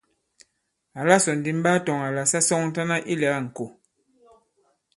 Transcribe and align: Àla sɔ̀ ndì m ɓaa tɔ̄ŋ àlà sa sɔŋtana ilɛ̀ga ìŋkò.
Àla 0.99 1.15
sɔ̀ 1.23 1.33
ndì 1.37 1.51
m 1.57 1.59
ɓaa 1.65 1.79
tɔ̄ŋ 1.85 1.99
àlà 2.07 2.23
sa 2.31 2.39
sɔŋtana 2.47 2.95
ilɛ̀ga 3.11 3.37
ìŋkò. 3.43 3.65